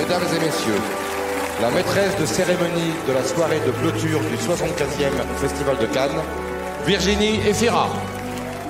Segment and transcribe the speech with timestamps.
[0.00, 0.80] Mesdames et messieurs,
[1.60, 6.22] la maîtresse de cérémonie de la soirée de clôture du 75e Festival de Cannes,
[6.86, 7.86] Virginie Efira.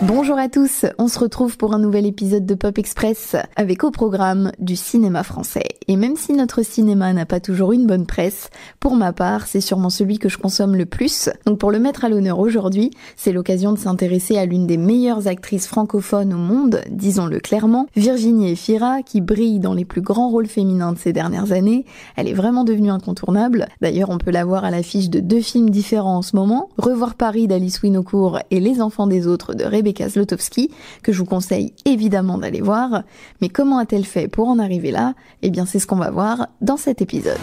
[0.05, 3.91] Bonjour à tous, on se retrouve pour un nouvel épisode de Pop Express avec au
[3.91, 5.69] programme du cinéma français.
[5.89, 8.49] Et même si notre cinéma n'a pas toujours une bonne presse,
[8.81, 11.29] pour ma part, c'est sûrement celui que je consomme le plus.
[11.45, 15.29] Donc pour le mettre à l'honneur aujourd'hui, c'est l'occasion de s'intéresser à l'une des meilleures
[15.29, 20.49] actrices francophones au monde, disons-le clairement, Virginie Efira, qui brille dans les plus grands rôles
[20.49, 21.85] féminins de ces dernières années.
[22.17, 23.69] Elle est vraiment devenue incontournable.
[23.83, 27.17] D'ailleurs, on peut la voir à l'affiche de deux films différents en ce moment, Revoir
[27.17, 30.73] Paris d'Alice Winocourt et Les enfants des autres de Rebecca Rebecca
[31.03, 33.03] que je vous conseille évidemment d'aller voir.
[33.41, 35.15] Mais comment a-t-elle fait pour en arriver là?
[35.43, 37.39] Eh bien, c'est ce qu'on va voir dans cet épisode.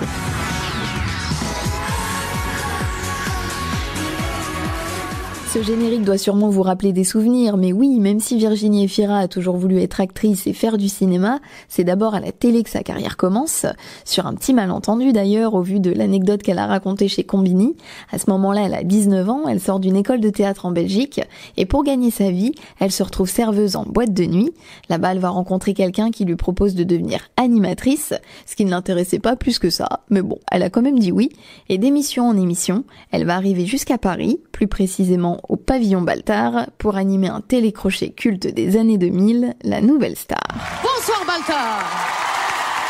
[5.53, 9.27] Ce générique doit sûrement vous rappeler des souvenirs, mais oui, même si Virginie Efira a
[9.29, 11.39] toujours voulu être actrice et faire du cinéma,
[11.69, 13.65] c'est d'abord à la télé que sa carrière commence,
[14.03, 17.77] sur un petit malentendu d'ailleurs au vu de l'anecdote qu'elle a racontée chez Combini.
[18.11, 21.21] À ce moment-là, elle a 19 ans, elle sort d'une école de théâtre en Belgique,
[21.55, 24.51] et pour gagner sa vie, elle se retrouve serveuse en boîte de nuit.
[24.89, 28.13] Là-bas, elle va rencontrer quelqu'un qui lui propose de devenir animatrice,
[28.45, 31.13] ce qui ne l'intéressait pas plus que ça, mais bon, elle a quand même dit
[31.13, 31.29] oui,
[31.69, 36.95] et d'émission en émission, elle va arriver jusqu'à Paris, plus précisément au pavillon Baltard pour
[36.95, 40.39] animer un télécrochet culte des années 2000, La Nouvelle Star.
[40.81, 41.85] Bonsoir Baltard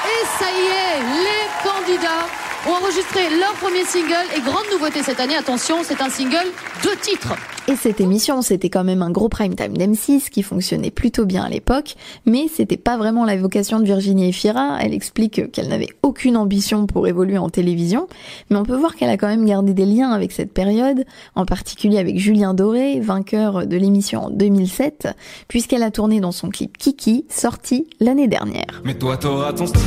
[0.05, 2.25] Et ça y est, les candidats
[2.67, 6.47] ont enregistré leur premier single et grande nouveauté cette année, attention, c'est un single
[6.83, 7.33] de titres.
[7.69, 11.43] Et cette émission, c'était quand même un gros prime time d'M6 qui fonctionnait plutôt bien
[11.43, 14.77] à l'époque, mais c'était pas vraiment la vocation de Virginie Efira.
[14.81, 18.07] Elle explique qu'elle n'avait aucune ambition pour évoluer en télévision,
[18.49, 21.03] mais on peut voir qu'elle a quand même gardé des liens avec cette période,
[21.35, 25.09] en particulier avec Julien Doré, vainqueur de l'émission en 2007,
[25.49, 28.81] puisqu'elle a tourné dans son clip Kiki, sorti l'année dernière.
[28.85, 29.81] Mais toi, t'auras ton style.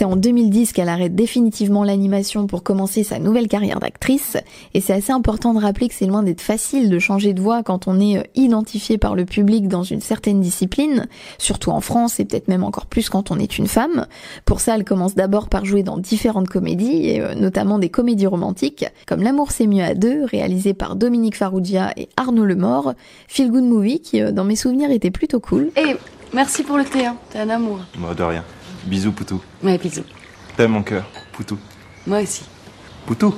[0.00, 4.38] C'est en 2010 qu'elle arrête définitivement l'animation pour commencer sa nouvelle carrière d'actrice.
[4.72, 7.62] Et c'est assez important de rappeler que c'est loin d'être facile de changer de voix
[7.62, 11.06] quand on est euh, identifié par le public dans une certaine discipline,
[11.36, 14.06] surtout en France et peut-être même encore plus quand on est une femme.
[14.46, 18.26] Pour ça, elle commence d'abord par jouer dans différentes comédies, et euh, notamment des comédies
[18.26, 22.94] romantiques, comme L'amour c'est mieux à deux, réalisé par Dominique Farrugia et Arnaud Lemort,
[23.28, 25.70] Feel Good Movie, qui euh, dans mes souvenirs était plutôt cool.
[25.76, 25.94] Et
[26.32, 27.16] merci pour le thé, hein.
[27.30, 27.80] t'es un amour.
[27.96, 28.44] Moi, de rien.
[28.84, 29.40] Bisous, Poutou.
[29.62, 30.04] Ouais, bisous.
[30.56, 31.58] T'aimes mon cœur, Poutou.
[32.06, 32.42] Moi aussi.
[33.06, 33.34] Poutou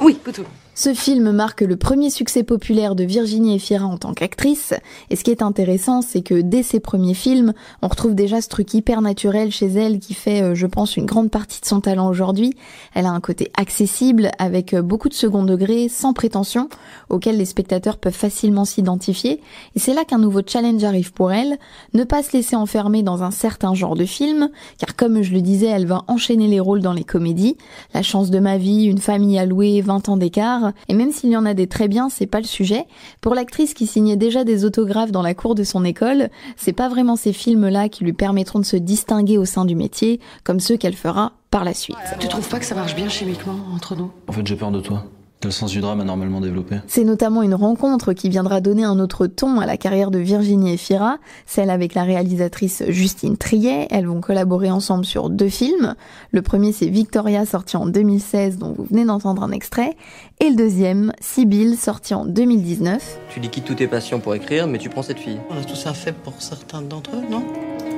[0.00, 0.44] Oui, Poutou.
[0.76, 4.74] Ce film marque le premier succès populaire de Virginie Efira en tant qu'actrice,
[5.08, 8.48] et ce qui est intéressant, c'est que dès ses premiers films, on retrouve déjà ce
[8.48, 11.80] truc hyper naturel chez elle qui fait, euh, je pense, une grande partie de son
[11.80, 12.54] talent aujourd'hui.
[12.92, 16.68] Elle a un côté accessible, avec euh, beaucoup de second degré, sans prétention,
[17.08, 19.40] auquel les spectateurs peuvent facilement s'identifier,
[19.76, 21.56] et c'est là qu'un nouveau challenge arrive pour elle,
[21.92, 25.40] ne pas se laisser enfermer dans un certain genre de film, car comme je le
[25.40, 27.56] disais, elle va enchaîner les rôles dans les comédies,
[27.94, 31.30] La chance de ma vie, Une famille à louer, 20 ans d'écart, et même s'il
[31.30, 32.86] y en a des très bien, c'est pas le sujet.
[33.20, 36.88] Pour l'actrice qui signait déjà des autographes dans la cour de son école, c'est pas
[36.88, 40.76] vraiment ces films-là qui lui permettront de se distinguer au sein du métier, comme ceux
[40.76, 41.96] qu'elle fera par la suite.
[42.18, 44.10] Tu trouves pas que ça marche bien chimiquement entre nous?
[44.28, 45.04] En fait, j'ai peur de toi
[45.44, 46.76] le sens du drame normalement développé.
[46.86, 50.74] C'est notamment une rencontre qui viendra donner un autre ton à la carrière de Virginie
[50.74, 53.86] Efira, celle avec la réalisatrice Justine Triet.
[53.90, 55.94] Elles vont collaborer ensemble sur deux films.
[56.30, 59.96] Le premier, c'est Victoria, sorti en 2016, dont vous venez d'entendre un extrait.
[60.40, 63.18] Et le deuxième, Sibylle, sorti en 2019.
[63.30, 65.38] Tu liquides tous tes passions pour écrire, mais tu prends cette fille.
[65.50, 67.44] On a tous un fait pour certains d'entre eux, non?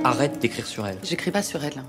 [0.04, 0.98] Arrête d'écrire sur elle.
[1.02, 1.82] J'écris pas sur elle.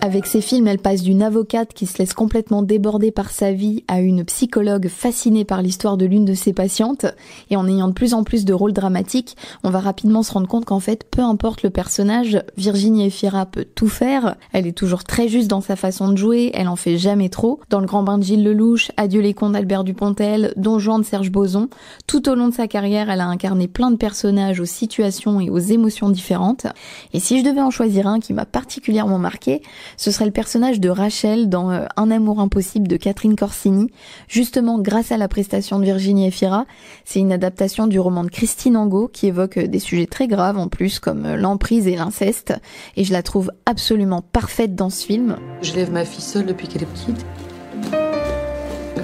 [0.00, 3.84] Avec ses films, elle passe d'une avocate qui se laisse complètement déborder par sa vie
[3.88, 7.06] à une psychologue fascinée par l'histoire de l'une de ses patientes.
[7.50, 10.48] Et en ayant de plus en plus de rôles dramatiques, on va rapidement se rendre
[10.48, 14.36] compte qu'en fait, peu importe le personnage, Virginie Efira peut tout faire.
[14.52, 17.60] Elle est toujours très juste dans sa façon de jouer, elle en fait jamais trop.
[17.70, 21.06] Dans Le Grand Bain de Gilles Lelouch, Adieu les cons d'Albert Dupontel, Don Juan de
[21.06, 21.68] Serge Boson,
[22.06, 25.50] tout au long de sa carrière, elle a incarné plein de personnages aux situations et
[25.50, 26.66] aux émotions différentes.
[27.12, 29.62] Et si je devais en choisir un qui m'a particulièrement marqué,
[29.96, 33.90] ce serait le personnage de Rachel dans euh, Un amour impossible de Catherine Corsini,
[34.28, 36.66] justement grâce à la prestation de Virginie Efira.
[37.04, 40.58] C'est une adaptation du roman de Christine Angot qui évoque euh, des sujets très graves
[40.58, 42.54] en plus comme euh, l'emprise et l'inceste
[42.96, 45.36] et je la trouve absolument parfaite dans ce film.
[45.62, 47.24] Je lève ma fille seule depuis qu'elle est petite.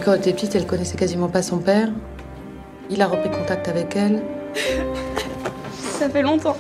[0.05, 1.89] Quand elle était petite, elle connaissait quasiment pas son père.
[2.91, 4.23] Il a repris contact avec elle.
[5.99, 6.57] Ça fait longtemps.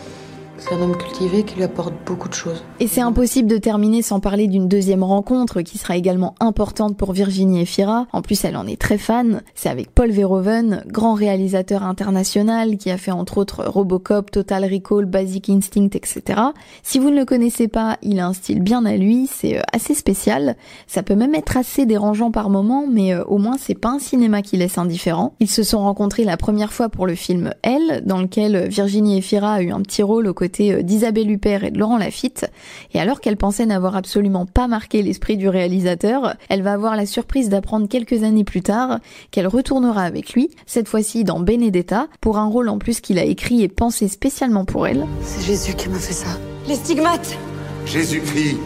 [0.66, 2.64] C'est un homme cultivé qui lui apporte beaucoup de choses.
[2.80, 7.12] Et c'est impossible de terminer sans parler d'une deuxième rencontre qui sera également importante pour
[7.12, 8.06] Virginie Efira.
[8.14, 9.42] En plus, elle en est très fan.
[9.54, 15.04] C'est avec Paul Verhoeven, grand réalisateur international qui a fait entre autres Robocop, Total Recall,
[15.04, 16.40] Basic Instinct, etc.
[16.82, 19.62] Si vous ne le connaissez pas, il a un style bien à lui, c'est euh,
[19.74, 20.56] assez spécial.
[20.86, 23.98] Ça peut même être assez dérangeant par moments, mais euh, au moins c'est pas un
[23.98, 25.34] cinéma qui laisse indifférent.
[25.40, 29.52] Ils se sont rencontrés la première fois pour le film Elle, dans lequel Virginie Efira
[29.52, 32.46] a eu un petit rôle aux côtés euh, d'Isabelle Huppert et de Laurent Lafitte.
[32.92, 37.06] Et alors qu'elle pensait n'avoir absolument pas marqué l'esprit du réalisateur, elle va avoir la
[37.06, 42.38] surprise d'apprendre quelques années plus tard qu'elle retournera avec lui, cette fois-ci dans Benedetta, pour
[42.38, 45.06] un rôle en plus qu'il a écrit et pensé spécialement pour elle.
[45.22, 46.38] C'est Jésus qui m'a fait ça.
[46.68, 47.36] Les stigmates
[47.86, 48.56] Jésus-Christ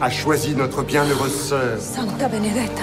[0.00, 1.78] a choisi notre bienheureuse sœur.
[1.78, 2.82] Santa Benedetta.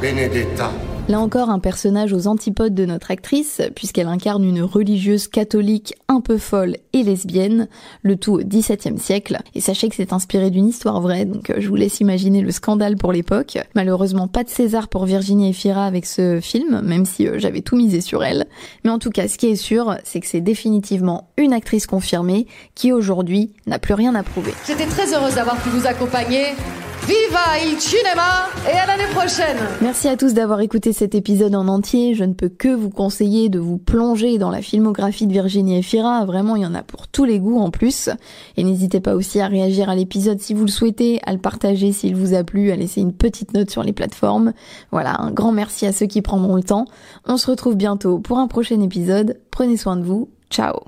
[0.00, 0.70] Benedetta.
[1.06, 6.22] Là encore, un personnage aux antipodes de notre actrice, puisqu'elle incarne une religieuse catholique un
[6.22, 7.68] peu folle et lesbienne,
[8.02, 9.38] le tout au XVIIe siècle.
[9.54, 12.50] Et sachez que c'est inspiré d'une histoire vraie, donc euh, je vous laisse imaginer le
[12.50, 13.58] scandale pour l'époque.
[13.74, 17.76] Malheureusement, pas de César pour Virginie Efira avec ce film, même si euh, j'avais tout
[17.76, 18.46] misé sur elle.
[18.82, 22.46] Mais en tout cas, ce qui est sûr, c'est que c'est définitivement une actrice confirmée
[22.74, 24.54] qui aujourd'hui n'a plus rien à prouver.
[24.66, 26.54] J'étais très heureuse d'avoir pu vous accompagner.
[27.06, 31.68] Viva il cinema et à l'année prochaine Merci à tous d'avoir écouté cet épisode en
[31.68, 32.14] entier.
[32.14, 36.24] Je ne peux que vous conseiller de vous plonger dans la filmographie de Virginie Efira.
[36.24, 38.08] Vraiment, il y en a pour tous les goûts en plus.
[38.56, 41.92] Et n'hésitez pas aussi à réagir à l'épisode si vous le souhaitez, à le partager
[41.92, 44.54] s'il vous a plu, à laisser une petite note sur les plateformes.
[44.90, 46.86] Voilà, un grand merci à ceux qui prendront le temps.
[47.26, 49.38] On se retrouve bientôt pour un prochain épisode.
[49.50, 50.30] Prenez soin de vous.
[50.48, 50.84] Ciao